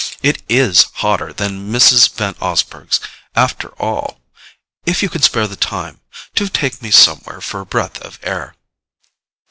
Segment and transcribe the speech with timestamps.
[0.23, 2.11] "It IS hotter than Mrs.
[2.15, 2.99] Van Osburgh's,
[3.35, 4.19] after all.
[4.83, 6.01] If you can spare the time,
[6.33, 8.55] do take me somewhere for a breath of air."